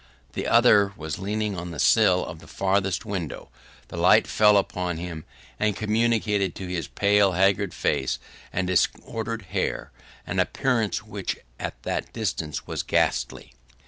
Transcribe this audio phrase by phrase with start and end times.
[0.33, 3.49] The other was leaning on the sill of the farthest window.
[3.89, 5.25] The light fell full upon him,
[5.59, 8.17] and communicated to his pale, haggard face,
[8.51, 9.91] and disordered hair,
[10.25, 13.53] an appearance which, at that distance, was ghastly.